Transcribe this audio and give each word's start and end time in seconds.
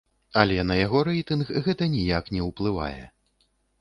Але 0.43 0.55
на 0.69 0.77
яго 0.85 1.01
рэйтынг 1.09 1.51
гэта 1.67 1.91
ніяк 1.97 2.33
не 2.37 2.41
ўплывае. 2.49 3.03